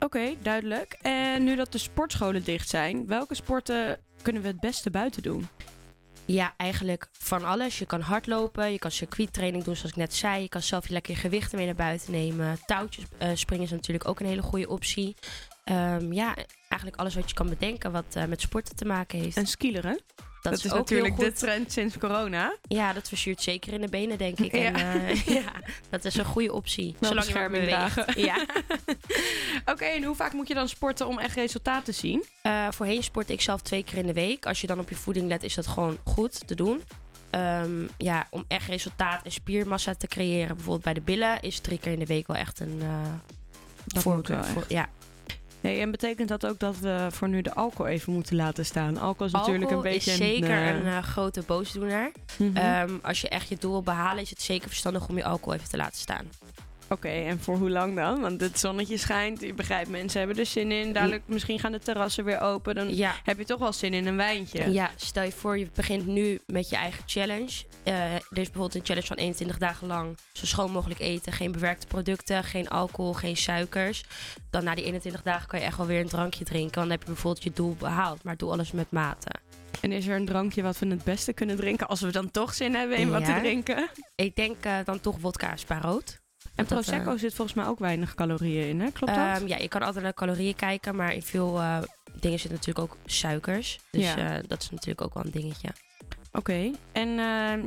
[0.00, 0.92] Oké, duidelijk.
[1.02, 5.48] En nu dat de sportscholen dicht zijn, welke sporten kunnen we het beste buiten doen?
[6.24, 7.78] Ja, eigenlijk van alles.
[7.78, 10.42] Je kan hardlopen, je kan circuittraining doen zoals ik net zei.
[10.42, 12.58] Je kan zelf je lekker je gewichten mee naar buiten nemen.
[12.66, 15.16] Touwtjes eh, springen is natuurlijk ook een hele goede optie.
[15.64, 16.34] Ehm, ja,
[16.68, 19.36] eigenlijk alles wat je kan bedenken wat eh, met sporten te maken heeft.
[19.36, 20.00] En skileren?
[20.50, 22.54] Dat, Dat, is, natuurlijk de trend sinds corona.
[22.68, 24.52] Ja, dat verzuurt zeker in de benen, denk ik.
[24.66, 24.72] Ja.
[24.72, 25.52] En, eh, ja,
[25.90, 26.94] dat is een goede optie.
[26.98, 28.22] Wel zolang je maar dragen.
[28.22, 28.46] Ja.
[29.72, 32.24] Oké, en hoe vaak moet je dan sporten om echt resultaat te zien?
[32.42, 34.46] Eh, voorheen sportte ik zelf twee keer in de week.
[34.46, 36.82] Als je dan op je voeding let, is dat gewoon goed te doen.
[37.30, 41.78] Ehm, ja, om echt resultaat en spiermassa te creëren, bijvoorbeeld bij de billen, is drie
[41.78, 42.88] keer in de week wel echt een eh
[43.84, 44.70] Dat voor- moet wel voor- echt.
[44.70, 44.88] ja.
[45.60, 48.98] Nee, en betekent dat ook dat we voor nu de alcohol even moeten laten staan?
[48.98, 50.76] Alcohol is natuurlijk een beetje is zeker een...
[50.76, 52.12] een, eh, eh, grote boosdoener.
[52.54, 55.54] Ehm, als je echt je doel wil behalen, is het zeker verstandig om je alcohol
[55.54, 56.26] even te laten staan.
[56.88, 58.20] Oké, en voor hoe lang dan?
[58.20, 60.92] Want het zonnetje schijnt, je begrijpt, mensen hebben er zin in.
[60.92, 62.74] Dadelijk misschien gaan de terrassen weer open.
[62.74, 63.14] Dan Ja.
[63.24, 64.70] heb je toch wel zin in een wijntje.
[64.72, 67.50] Ja, stel je voor, je begint nu met je eigen challenge.
[67.82, 71.32] Eh, er is bijvoorbeeld een challenge van 21 dagen lang zo schoon mogelijk eten.
[71.32, 74.04] Geen bewerkte producten, geen alcohol, geen suikers.
[74.50, 76.74] Dan na die 21 dagen kan je echt wel weer een drankje drinken.
[76.74, 78.22] Want dan heb je bijvoorbeeld je doel behaald.
[78.22, 79.30] Maar doe alles met mate.
[79.80, 82.54] En is er een drankje wat we het beste kunnen drinken als we dan toch
[82.54, 83.88] zin hebben in wat te drinken?
[84.14, 86.24] Ik denk eh, dan toch wodka rood.
[86.56, 88.90] En Prosecco eh, zit volgens mij ook weinig calorieën in, hè?
[88.90, 89.36] Klopt dat?
[89.36, 90.96] Ehm, ja, je kan altijd naar calorieën kijken.
[90.96, 91.78] Maar in veel eh,
[92.20, 93.78] dingen zitten natuurlijk ook suikers.
[93.90, 94.16] Dus Ja.
[94.36, 95.68] eh, dat is natuurlijk ook wel een dingetje.
[96.32, 96.70] Oké.
[96.92, 97.16] En eh,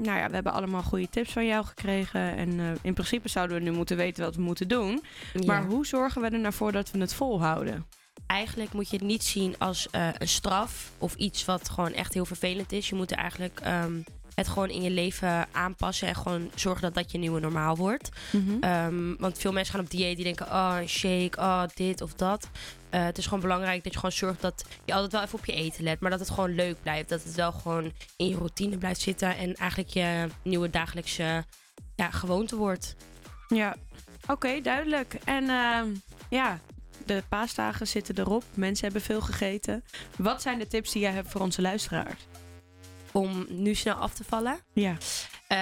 [0.03, 2.35] nou ja, we hebben allemaal goede tips van jou gekregen.
[2.35, 5.03] En in principe zouden we nu moeten weten wat we moeten doen.
[5.45, 7.85] Maar hoe zorgen we er nou voor dat we het volhouden?
[8.27, 12.25] eigenlijk moet je het niet zien als een straf of iets wat gewoon echt heel
[12.25, 12.89] vervelend is.
[12.89, 13.93] Je moet er eigenlijk ehm,
[14.35, 18.09] het gewoon in je leven aanpassen en gewoon zorgen dat dat je nieuwe normaal wordt.
[18.61, 22.13] Ehm, want veel mensen gaan op dieet die denken, oh een shake, oh dit of
[22.13, 22.49] dat.
[22.89, 25.45] Eh, het is gewoon belangrijk dat je gewoon zorgt dat je altijd wel even op
[25.45, 27.09] je eten let, maar dat het gewoon leuk blijft.
[27.09, 31.45] Dat het wel gewoon in je routine blijft zitten en eigenlijk je nieuwe dagelijkse
[31.95, 32.95] ja, gewoonte wordt.
[33.47, 33.75] Ja,
[34.27, 35.17] oké, duidelijk.
[35.23, 35.87] En ehm,
[36.29, 36.59] ja,
[37.05, 38.43] de paasdagen zitten erop.
[38.53, 39.83] Mensen hebben veel gegeten.
[40.17, 42.27] Wat zijn de tips die jij hebt voor onze luisteraars?
[43.11, 44.59] Om nu snel af te vallen.
[44.73, 44.97] Ja.
[45.47, 45.57] Eh,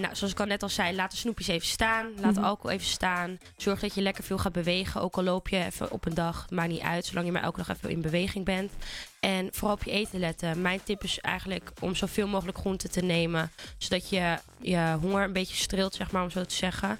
[0.00, 2.06] nou, zoals ik al net al zei, laat de snoepjes even staan.
[2.20, 2.44] Laat Mhm.
[2.44, 3.38] alcohol even staan.
[3.56, 5.00] Zorg dat je lekker veel gaat bewegen.
[5.00, 7.06] Ook al loop je even op een dag, maakt niet uit.
[7.06, 8.72] Zolang je maar elke dag even in beweging bent.
[9.20, 10.60] En vooral op je eten letten.
[10.62, 13.50] Mijn tip is eigenlijk om zoveel mogelijk groenten te nemen.
[13.78, 16.98] Zodat je je honger een beetje streelt, zeg maar, om zo te zeggen.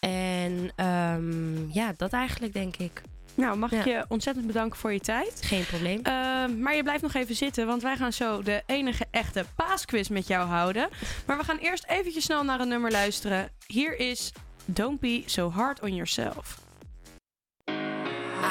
[0.00, 3.02] En ehm, ja, dat eigenlijk denk ik.
[3.34, 3.92] Nou, mag ik Ja.
[3.98, 5.40] je ontzettend bedanken voor je tijd.
[5.44, 6.00] Geen probleem.
[6.02, 10.08] Ehm, maar je blijft nog even zitten, want wij gaan zo de enige echte paasquiz
[10.08, 10.88] met jou houden.
[11.26, 13.48] Maar we gaan eerst eventjes snel naar een nummer luisteren.
[13.66, 14.32] Hier is
[14.64, 16.62] Don't Be So Hard On Yourself.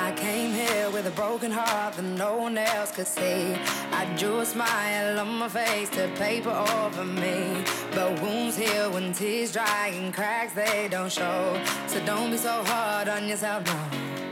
[0.07, 3.53] I came here with a broken heart that no one else could see.
[3.91, 7.61] I drew a smile on my face to paper over me.
[7.93, 11.57] But wounds heal when tears dry and cracks they don't show.
[11.87, 14.22] So don't be so hard on yourself, no.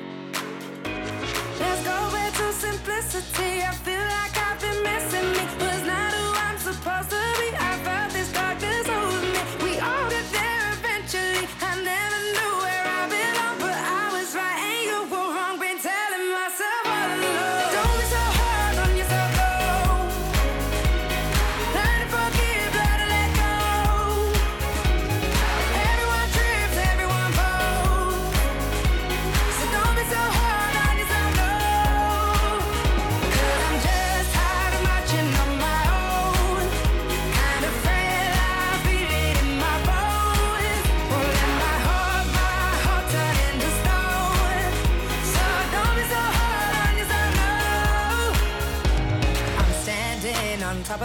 [1.80, 3.63] Go back to simplicity.
[3.63, 5.39] I feel like I've been missing me.
[5.63, 7.47] Was not who I'm supposed to be.
[7.55, 9.39] I felt this darkness over me.
[9.63, 11.47] We all get there eventually.
[11.61, 12.61] I never knew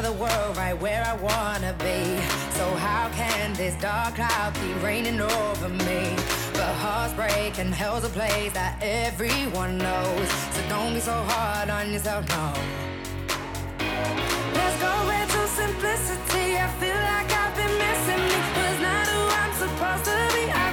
[0.07, 2.01] the world, right where I wanna be.
[2.59, 6.03] So how can this dark cloud keep raining over me?
[6.53, 10.29] But hearts break and hell's a place that everyone knows.
[10.55, 12.47] So don't be so hard on yourself, no.
[14.59, 16.47] Let's go into simplicity.
[16.67, 18.39] I feel like I've been missing me.
[18.61, 20.45] Was not who I'm supposed to be.
[20.65, 20.66] I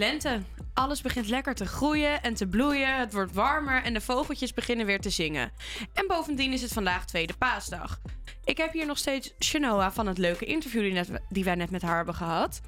[0.00, 0.40] lente.
[0.74, 2.98] Alles begint lekker te groeien en te bloeien.
[2.98, 5.52] Het wordt warmer en de vogeltjes beginnen weer te zingen.
[5.92, 8.00] En bovendien is het vandaag tweede paasdag.
[8.44, 11.70] Ik heb hier nog steeds Shanoa van het leuke interview die, net, die wij net
[11.70, 12.60] met haar hebben gehad.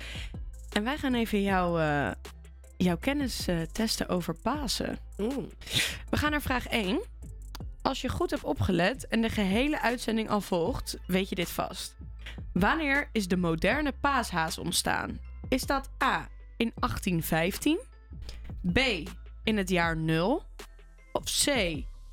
[0.73, 2.11] En wij gaan even jouw, eh,
[2.77, 4.99] jouw kennis eh, testen over Pasen.
[6.11, 7.01] We gaan naar vraag 1.
[7.83, 11.97] Als je goed hebt opgelet en de gehele uitzending al volgt, weet je dit vast.
[12.53, 15.19] Wanneer is de moderne paashaas ontstaan?
[15.49, 16.29] Is dat A
[16.63, 17.81] in 1815,
[18.73, 18.79] B
[19.45, 20.43] in het jaar 0,
[21.13, 21.45] of C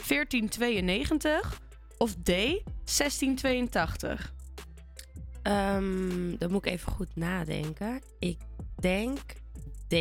[0.08, 1.62] 1492
[1.98, 4.34] of D 1682?
[5.42, 8.02] Ehm, dan moet ik even goed nadenken.
[8.20, 8.38] Ik
[8.80, 9.20] denk
[9.88, 9.94] D.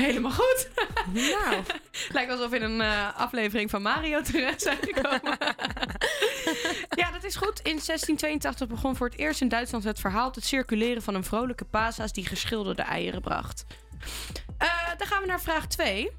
[0.00, 0.68] Helemaal goed.
[1.12, 1.62] Nou.
[2.12, 5.38] Lijkt alsof we in een eh, aflevering van Mario terecht zijn gekomen.
[7.02, 7.58] ja, dat is goed.
[7.58, 11.64] In 1682 begon voor het eerst in Duitsland het verhaal te circuleren van een vrolijke
[11.64, 13.64] paashaas die geschilderde eieren bracht.
[14.58, 16.10] Eh, dan gaan we naar vraag 2.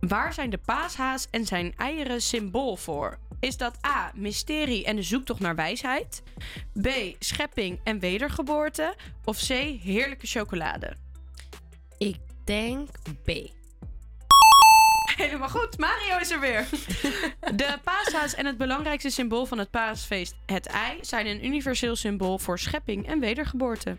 [0.00, 3.18] Waar zijn de paashaas en zijn eieren symbool voor?
[3.40, 4.12] Is dat A.
[4.14, 6.22] Mysterie en de zoektocht naar wijsheid?
[6.82, 6.88] B.
[7.18, 8.94] Schepping en wedergeboorte?
[9.24, 9.48] Of C.
[9.82, 10.96] Heerlijke chocolade?
[11.98, 12.88] Ik denk
[13.24, 13.30] B.
[15.16, 16.68] Helemaal goed, Mario is er weer.
[17.56, 22.38] De paashaas en het belangrijkste symbool van het paasfeest, het ei, zijn een universeel symbool
[22.38, 23.98] voor schepping en wedergeboorte.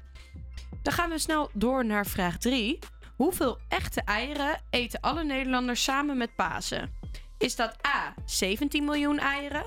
[0.82, 2.80] Dan gaan we snel door naar vraag 3.
[3.16, 6.94] Hoeveel echte eieren eten alle Nederlanders samen met Pasen?
[7.38, 8.14] Is dat A.
[8.26, 9.66] 17 miljoen eieren?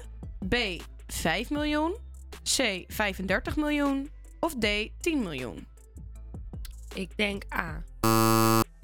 [0.49, 0.57] B.
[1.07, 1.97] 5 miljoen?
[2.57, 2.85] C.
[2.89, 4.11] 35 miljoen?
[4.41, 4.67] Of D.
[5.01, 5.67] 10 miljoen?
[6.95, 7.83] Ik denk A.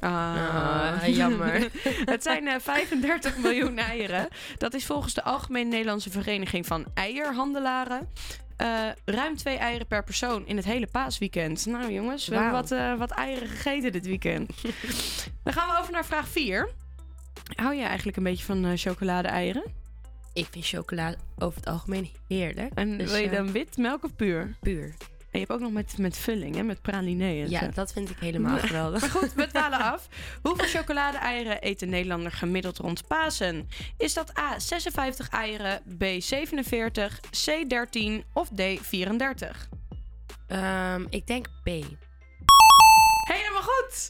[0.00, 1.70] Ah, Ah, jammer.
[2.04, 4.28] het zijn eh, 35 miljoen eieren.
[4.58, 8.08] Dat is volgens de Algemene Nederlandse Vereniging van Eierhandelaren.
[8.56, 8.68] eh,
[9.04, 11.66] ruim twee eieren per persoon in het hele paasweekend.
[11.66, 14.50] Nou jongens, we hebben wat, eh, wat eieren gegeten dit weekend.
[15.44, 16.68] Dan gaan we over naar vraag 4.
[17.56, 19.62] Hou je eigenlijk een beetje van eh, chocolade-eieren?
[20.32, 22.72] Ik vind chocola over het algemeen heerlijk.
[22.74, 24.56] En Dus, wil je eh, dan wit, melk of puur?
[24.60, 24.94] Puur.
[25.30, 26.62] En je hebt ook nog met, met vulling, hè?
[26.62, 27.42] met pralinee.
[27.42, 27.68] en Ja, zo.
[27.74, 29.00] dat vind ik helemaal geweldig.
[29.00, 30.08] Maar goed, we dwalen af.
[30.42, 33.68] Hoeveel chocolade-eieren eet de Nederlander gemiddeld rond Pasen?
[33.96, 39.68] Is dat A 56 eieren, B 47, C 13 of D 34?
[40.46, 41.70] Ehm, ik denk B.
[43.60, 44.08] Helemaal goed.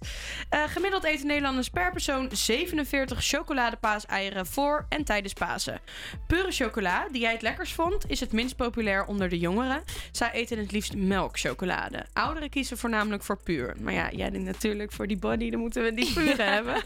[0.49, 5.81] Eh, gemiddeld eten Nederlanders per persoon 47 chocoladepaaseieren voor en tijdens Pasen.
[6.27, 9.83] Pure chocola, die jij het lekkers vond, is het minst populair onder de jongeren.
[10.13, 12.07] Zij eten het liefst melkchocolade.
[12.13, 13.77] Ouderen kiezen voornamelijk voor puur.
[13.81, 16.77] Maar ja, jij denkt natuurlijk voor die body, dan moeten we die pure hebben.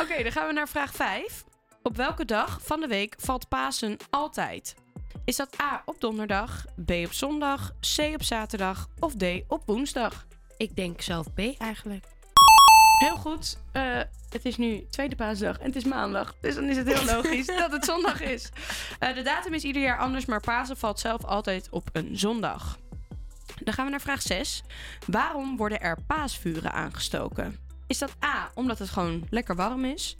[0.00, 1.44] Oké, dan gaan we naar vraag 5.
[1.82, 4.74] Op welke dag van de week valt Pasen altijd?
[5.24, 10.26] Is dat A op donderdag, B op zondag, C op zaterdag of D op woensdag?
[10.62, 12.04] Ik denk zelf B eigenlijk.
[12.98, 13.58] Heel goed.
[13.72, 13.98] Eh,
[14.30, 16.34] het is nu tweede paasdag en het is maandag.
[16.40, 18.48] Dus dan is het heel logisch dat het zondag is.
[18.98, 22.78] Eh, de datum is ieder jaar anders, maar Pasen valt zelf altijd op een zondag.
[23.64, 24.62] Dan gaan we naar vraag 6.
[25.06, 27.56] Waarom worden er paasvuren aangestoken?
[27.86, 30.16] Is dat A, omdat het gewoon lekker warm is?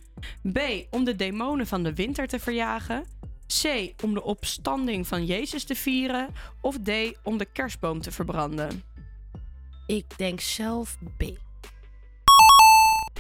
[0.53, 0.59] B,
[0.91, 3.05] om de demonen van de winter te verjagen?
[3.63, 6.29] C, om de opstanding van Jezus te vieren?
[6.61, 6.91] Of D,
[7.23, 8.92] om de kerstboom te verbranden?
[9.87, 11.23] Ik denk zelf B.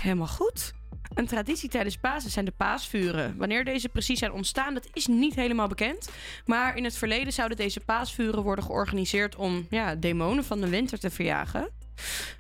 [0.01, 0.73] Helemaal goed.
[1.15, 3.37] Een traditie tijdens Pasen zijn de paasvuren.
[3.37, 6.11] Wanneer deze precies zijn ontstaan, dat is niet helemaal bekend.
[6.47, 10.99] Maar in het verleden zouden deze paasvuren worden georganiseerd om ja, demonen van de winter
[10.99, 11.71] te verjagen.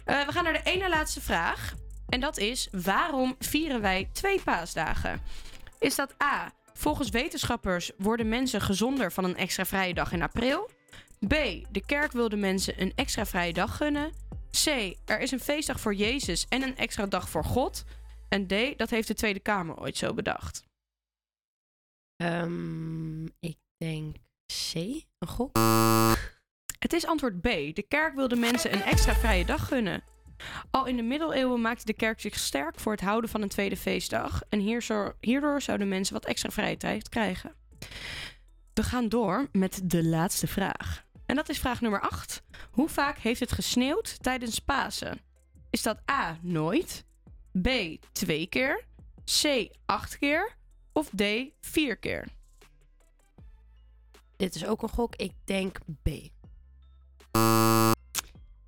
[0.04, 1.74] Eh, we gaan naar de ene laatste vraag.
[2.08, 5.20] En dat is: waarom vieren wij twee paasdagen?
[5.78, 6.52] Is dat A.
[6.72, 10.70] Volgens wetenschappers worden mensen gezonder van een extra vrije dag in april?
[11.28, 11.34] B.
[11.70, 14.12] De kerk wil de mensen een extra vrije dag gunnen?
[14.64, 14.66] C.
[15.04, 17.84] Er is een feestdag voor Jezus en een extra dag voor God?
[18.28, 18.78] En D.
[18.78, 20.64] Dat heeft de Tweede Kamer ooit zo bedacht.
[22.16, 24.16] Ehm, ik denk
[24.46, 24.74] C.
[25.18, 25.58] Een gok.
[26.78, 27.48] Het is antwoord B.
[27.74, 30.02] De kerk wil de mensen een extra vrije dag gunnen.
[30.70, 33.76] Al in de middeleeuwen maakte de kerk zich sterk voor het houden van een tweede
[33.76, 34.42] feestdag.
[34.48, 34.60] En
[35.20, 37.54] hierdoor zouden mensen wat extra vrije tijd krijgen.
[38.74, 41.04] We gaan door met de laatste vraag.
[41.32, 42.42] En dat is vraag nummer 8.
[42.70, 45.20] Hoe vaak heeft het gesneeuwd tijdens Pasen?
[45.70, 46.38] Is dat A.
[46.42, 47.04] nooit?
[47.62, 47.68] B.
[48.12, 48.84] twee keer?
[49.40, 49.68] C.
[49.86, 50.56] acht keer?
[50.92, 51.22] Of D.
[51.60, 52.28] vier keer?
[54.36, 55.16] Dit is ook een gok.
[55.16, 56.08] Ik denk B.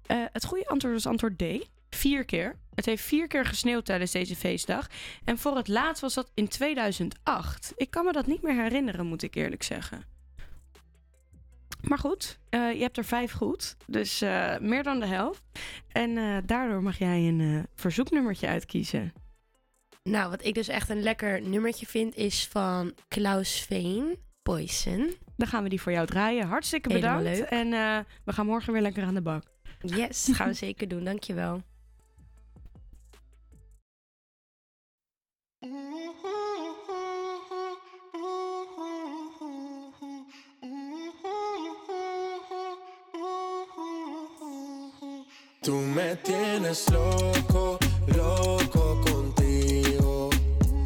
[0.07, 1.45] Eh, het goede antwoord is antwoord D.
[1.91, 2.59] Vier keer.
[2.75, 4.87] Het heeft vier keer gesneeuwd tijdens deze feestdag.
[5.25, 7.73] En voor het laatst was dat in 2008.
[7.77, 10.14] Ik kan me dat niet meer herinneren, moet ik eerlijk zeggen.
[11.89, 13.77] Maar goed, eh, je hebt er vijf goed.
[13.87, 15.43] Dus eh, meer dan de helft.
[15.89, 19.13] En eh, daardoor mag jij een verzoeknummertje uitkiezen.
[20.03, 25.15] Nou, wat ik dus echt een lekker nummertje vind is van Klaus Veen, Poison.
[25.37, 26.47] Dan gaan we die voor jou draaien.
[26.47, 27.23] Hartstikke bedankt.
[27.23, 27.41] leuk.
[27.41, 27.71] En
[28.25, 29.45] we gaan morgen weer lekker aan de bak.
[29.81, 31.05] Yes, dat gaan we zeker doen.
[31.05, 31.63] Dankjewel.
[45.65, 50.29] Tú me tienes loco, loco contigo.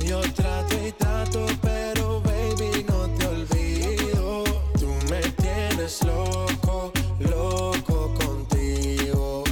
[0.06, 4.44] Yo trato y trato, pero baby no te olvido.
[4.78, 9.42] Tú me tienes loco, loco contigo.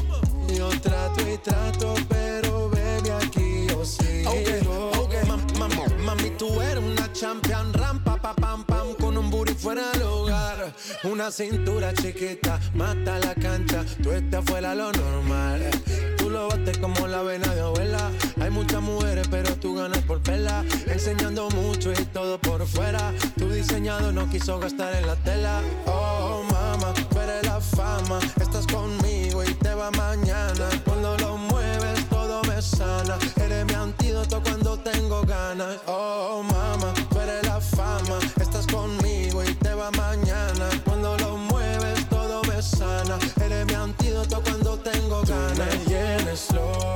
[0.56, 4.30] Yo trato y trato, pero baby aquí yo sigo.
[4.30, 7.72] Ok, ok, mam- mam- mami, tú eres una champion,
[11.10, 15.62] Una cintura chiquita, mata la cancha, tú estás fuera lo normal.
[16.16, 18.10] Tú lo bates como la vena de abuela.
[18.40, 20.64] Hay muchas mujeres, pero tú ganas por pela.
[20.86, 23.14] Enseñando mucho y todo por fuera.
[23.38, 25.60] Tu diseñado no quiso gastar en la tela.
[25.86, 28.18] Oh, mama, tú eres la fama.
[28.40, 30.68] Estás conmigo y te va mañana.
[30.84, 33.16] Cuando lo mueves, todo me sana.
[33.36, 35.76] Eres mi antídoto cuando tengo ganas.
[35.86, 36.92] Oh, mama,
[44.16, 46.95] noto cuando tengo ganas y en slow.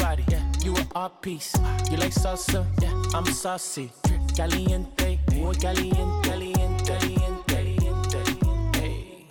[0.63, 1.53] you are art piece.
[1.89, 2.65] You like salsa?
[2.81, 3.91] Yeah, I'm saucy.
[4.35, 6.97] Caliente, muy caliente, caliente,
[7.47, 8.19] caliente,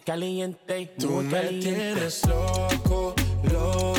[0.05, 0.91] caliente.
[0.99, 3.14] Tú me tienes loco,
[3.45, 3.89] loco.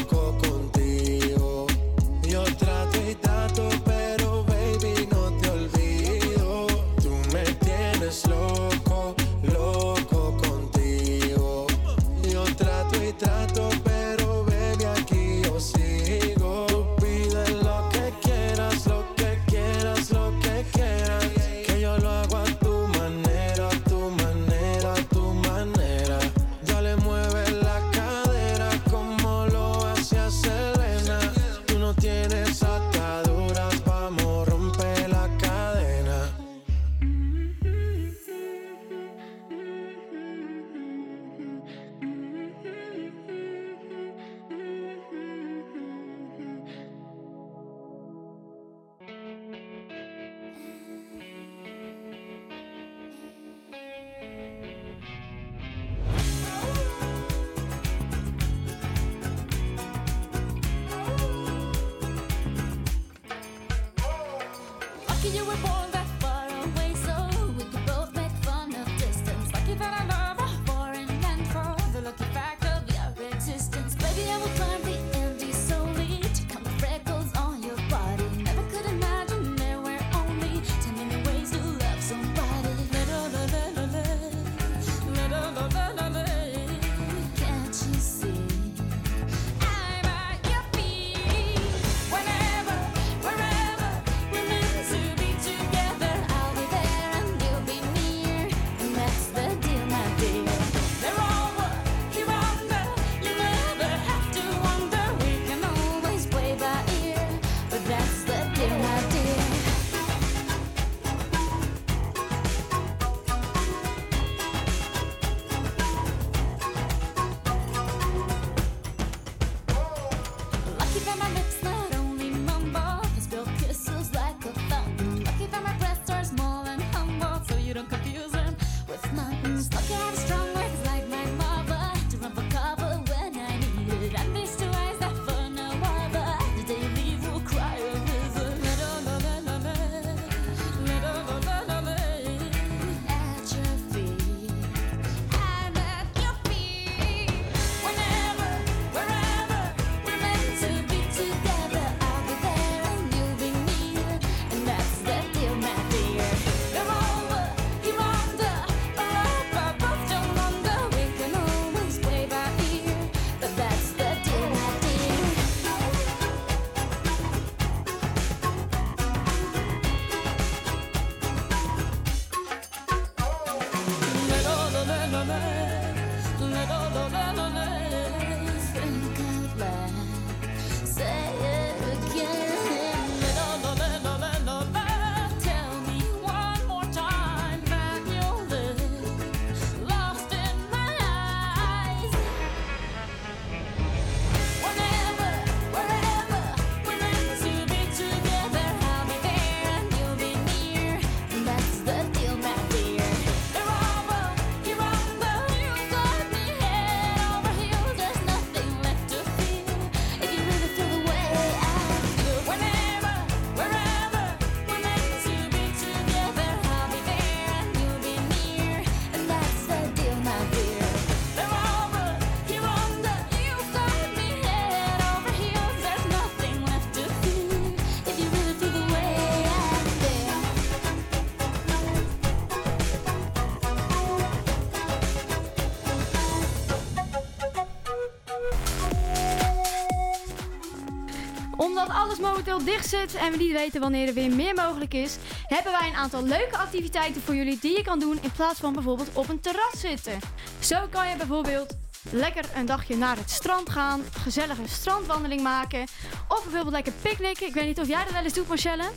[242.32, 245.88] momenteel dicht zit en we niet weten wanneer er weer meer mogelijk is, hebben wij
[245.88, 249.30] een aantal leuke activiteiten voor jullie die je kan doen in plaats van bijvoorbeeld op
[249.30, 250.20] een terras zitten.
[250.60, 251.78] Zo kan je bijvoorbeeld
[252.12, 255.82] lekker een dagje naar het strand gaan, gezellige strandwandeling maken
[256.28, 257.48] of bijvoorbeeld lekker picknicken.
[257.48, 258.90] Ik weet niet of jij dat wel eens doet, Marcelle.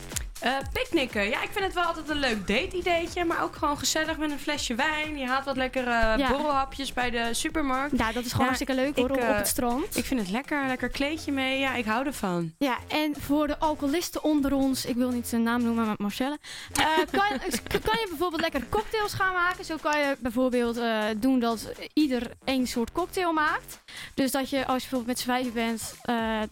[0.43, 1.29] Uh, picknicken.
[1.29, 3.25] Ja, ik vind het wel altijd een leuk date-ideetje.
[3.25, 5.17] Maar ook gewoon gezellig met een flesje wijn.
[5.17, 7.97] Je haalt wat lekkere eh, borrelhapjes bij de supermarkt.
[7.97, 9.97] Ja, dat is gewoon ja, hartstikke leuk hoor, ik, op eh, het strand.
[9.97, 10.67] Ik vind het lekker.
[10.67, 11.59] Lekker kleedje mee.
[11.59, 12.53] Ja, ik hou ervan.
[12.57, 14.85] Ja, en voor de alcoholisten onder ons.
[14.85, 16.37] Ik wil niet zijn naam noemen, maar Marcelle.
[16.79, 16.85] Uh,
[17.19, 19.65] kan, dus, kan, je bijvoorbeeld lekkere cocktails gaan maken?
[19.65, 20.79] Zo kan je bijvoorbeeld
[21.17, 23.83] doen dat ieder één soort cocktail maakt.
[24.13, 25.95] Dus dat je, als je bijvoorbeeld met z'n vijf bent,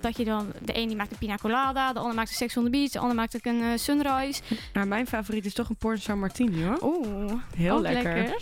[0.02, 0.52] dat je dan...
[0.60, 2.92] De een die maakt een pina colada, de ander maakt een sex on the beach,
[2.92, 4.42] de ander maakt ook een eh, sunrise.
[4.74, 6.78] Nou, mijn favoriet is toch een Porto San Martini hoor.
[6.82, 8.36] Oeh, heel lekker.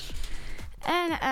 [0.81, 1.29] En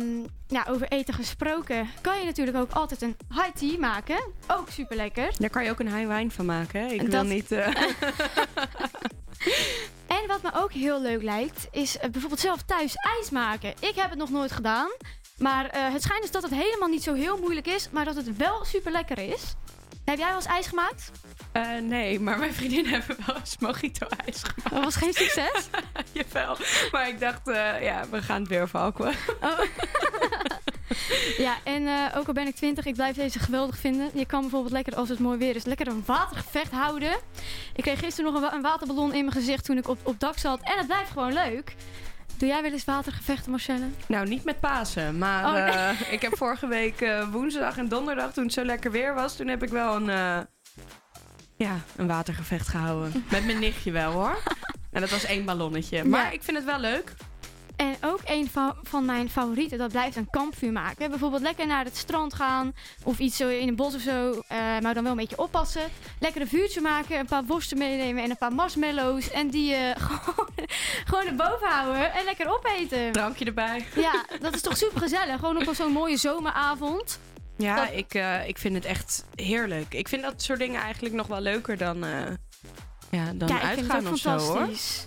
[0.00, 0.26] um,
[0.68, 4.20] over eten gesproken kan je natuurlijk ook altijd een high tea maken.
[4.46, 5.32] Ook super lekker.
[5.38, 6.92] Daar kan je ook een high wine van maken.
[6.92, 7.10] Ik Dat...
[7.10, 7.52] wil niet.
[7.52, 7.66] Eh.
[10.06, 13.70] En wat me ook heel leuk lijkt, is eh, bijvoorbeeld zelf thuis ijs maken.
[13.80, 14.88] Ik heb het nog nooit gedaan.
[15.38, 18.36] Maar het schijnt dus dat het helemaal niet zo heel moeilijk is, maar dat het
[18.36, 19.54] wel super lekker is.
[20.04, 21.10] Heb jij wel eens ijs gemaakt?
[21.52, 24.70] Eh, nee, maar mijn vriendinnen hebben wel eens mojito-ijs gemaakt.
[24.74, 25.68] Dat was geen succes?
[26.12, 26.56] Jawel.
[26.92, 29.12] Maar ik dacht, eh, ja, we gaan het weer valken.
[31.38, 34.10] Ja, en eh, ook al ben ik 20, ik blijf deze geweldig vinden.
[34.14, 37.12] Je kan bijvoorbeeld lekker, als het mooi weer is, lekker een watergevecht houden.
[37.74, 40.38] Ik kreeg gisteren nog een, een waterballon in mijn gezicht toen ik op, op dak
[40.38, 40.60] zat.
[40.62, 41.74] En het blijft gewoon leuk.
[42.36, 43.84] Doe jij wel eens watergevechten, Marcelle?
[44.06, 45.18] Nou, niet met Pasen.
[45.18, 45.62] Maar Oh, nee.
[45.62, 49.36] eh, ik heb vorige week eh, woensdag en donderdag, toen het zo lekker weer was,
[49.36, 50.38] toen heb ik wel een, eh,
[51.64, 53.24] ja, een watergevecht gehouden.
[53.30, 54.42] Met mijn nichtje wel hoor.
[54.92, 56.04] En dat was één ballonnetje.
[56.04, 56.30] Maar Ja.
[56.30, 57.14] ik vind het wel leuk.
[57.76, 61.10] En ook een van, van mijn favorieten, dat blijft een kampvuur maken.
[61.10, 64.56] Bijvoorbeeld lekker naar het strand gaan of iets zo in een bos of zo, eh,
[64.80, 65.82] maar dan wel een beetje oppassen.
[66.18, 69.30] Lekker een vuurtje maken, een paar worsten meenemen en een paar marshmallows.
[69.30, 70.48] En die eh, gewoon,
[71.04, 73.12] gewoon erboven houden en lekker opeten.
[73.12, 73.86] Drankje erbij.
[73.96, 75.38] Ja, dat is toch super gezellig.
[75.38, 77.18] Gewoon op zo'n mooie zomeravond.
[77.60, 79.94] Ja, Dat- ik, eh, ik vind het echt heerlijk.
[79.94, 82.10] Ik vind dat soort dingen eigenlijk nog wel leuker dan, eh,
[83.10, 84.56] ja, dan ja, ik vind het uitgaan of zo hoor.
[84.56, 85.06] fantastisch.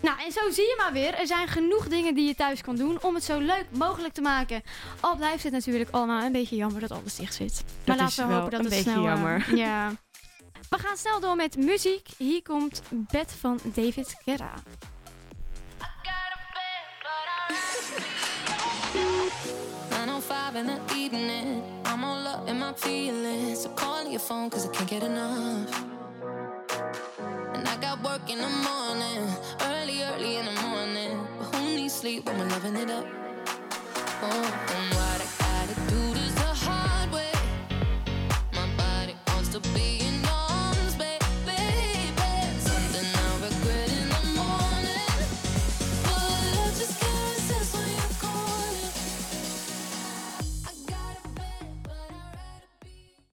[0.00, 1.14] Nou, en zo zie je maar weer.
[1.14, 4.20] Er zijn genoeg dingen die je thuis kan doen om het zo leuk mogelijk te
[4.20, 4.62] maken.
[5.00, 7.62] Al blijft het natuurlijk allemaal een beetje jammer dat alles dicht zit.
[7.64, 9.02] maar Dat laten is we hopen dat een het beetje snel...
[9.02, 9.56] jammer.
[9.66, 9.92] ja.
[10.70, 12.08] We gaan snel door met muziek.
[12.18, 14.52] Hier komt Bed van David Guerra.
[20.28, 21.62] 905 in the evening.
[21.84, 23.60] I'm all up in my feelings.
[23.60, 25.84] So calling your phone cause I can't get enough.
[27.54, 29.28] And I got work in the morning.
[29.60, 31.26] Early, early in the morning.
[31.38, 33.06] But who needs sleep when we're loving it up?
[34.22, 35.23] Oh, and why